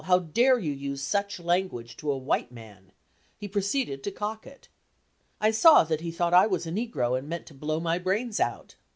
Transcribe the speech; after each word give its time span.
how 0.05 0.17
dare 0.17 0.57
you 0.57 0.71
use 0.73 0.99
such 0.99 1.39
language 1.39 1.95
to 1.95 2.11
a 2.11 2.17
white 2.17 2.51
man," 2.51 2.91
he 3.37 3.47
proceeded 3.47 4.01
to 4.03 4.09
cock 4.09 4.47
it. 4.47 4.67
I 5.39 5.51
saw 5.51 5.83
that 5.83 6.01
he 6.01 6.09
thought 6.09 6.33
I 6.33 6.47
was 6.47 6.65
a 6.65 6.71
negro 6.71 7.15
and 7.15 7.29
meant 7.29 7.45
to 7.45 7.53
blow 7.53 7.79
my 7.79 7.99
brains 7.99 8.39
out. 8.39 8.73